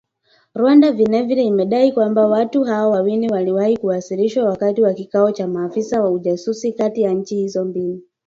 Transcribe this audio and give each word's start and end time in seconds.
Rwanda 0.55 0.91
vile 0.91 1.21
vile 1.23 1.43
imedai 1.43 1.91
kwamba 1.91 2.27
watu 2.27 2.63
hao 2.63 2.91
wawili 2.91 3.29
waliwahi 3.29 3.77
kuwasilishwa 3.77 4.45
wakati 4.45 4.81
wa 4.81 4.93
kikao 4.93 5.31
cha 5.31 5.47
maafisa 5.47 6.01
wa 6.01 6.11
ujasusi 6.11 6.73
kati 6.73 7.01
ya 7.01 7.11
nchi 7.13 7.35
hizo 7.35 7.65
mbili. 7.65 8.03